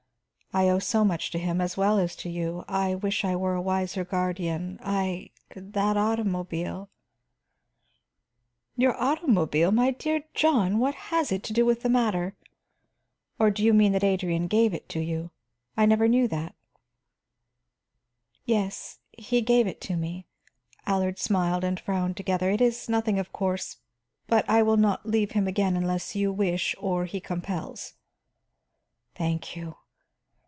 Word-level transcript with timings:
I 0.53 0.67
owe 0.67 0.79
so 0.79 1.05
much 1.05 1.31
to 1.31 1.39
him, 1.39 1.61
as 1.61 1.77
well 1.77 1.97
as 1.97 2.13
to 2.17 2.29
you. 2.29 2.65
I 2.67 2.93
wish 2.93 3.23
I 3.23 3.37
were 3.37 3.53
a 3.53 3.61
wiser 3.61 4.03
guardian; 4.03 4.81
I 4.83 5.29
that 5.55 5.95
automobile" 5.95 6.89
"Your 8.75 9.01
automobile! 9.01 9.71
My 9.71 9.91
dear 9.91 10.25
John, 10.33 10.77
what 10.77 10.93
has 10.93 11.31
it 11.31 11.41
to 11.43 11.53
do 11.53 11.65
with 11.65 11.83
the 11.83 11.89
matter? 11.89 12.35
Or 13.39 13.49
do 13.49 13.63
you 13.63 13.73
mean 13.73 13.93
that 13.93 14.03
Adrian 14.03 14.47
gave 14.47 14.73
it 14.73 14.89
to 14.89 14.99
you? 14.99 15.31
I 15.77 15.85
never 15.85 16.09
knew 16.09 16.27
that." 16.27 16.53
"Yes, 18.43 18.99
he 19.13 19.39
gave 19.39 19.67
it 19.67 19.79
to 19.83 19.95
me," 19.95 20.25
Allard 20.85 21.17
smiled 21.17 21.63
and 21.63 21.79
frowned 21.79 22.17
together. 22.17 22.49
"It 22.49 22.59
is 22.59 22.89
nothing, 22.89 23.17
of 23.19 23.31
course. 23.31 23.77
But 24.27 24.49
I 24.49 24.63
will 24.63 24.75
not 24.75 25.05
leave 25.05 25.31
him 25.31 25.47
again 25.47 25.77
unless 25.77 26.13
you 26.13 26.29
wish 26.29 26.75
or 26.77 27.05
he 27.05 27.21
compels." 27.21 27.93
"Thank 29.15 29.55
you. 29.55 29.77